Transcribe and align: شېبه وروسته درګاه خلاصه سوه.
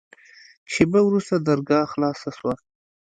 شېبه 0.71 0.99
وروسته 1.05 1.35
درګاه 1.47 1.85
خلاصه 1.93 2.29
سوه. 2.37 2.53